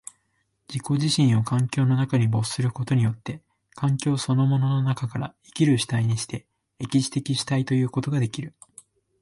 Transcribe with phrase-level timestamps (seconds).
[0.67, 3.43] 自己自身を環境の中に没することによって、
[3.75, 6.47] 環境そのものの中から生きる主体にして、
[6.79, 8.55] 歴史的主体ということができる。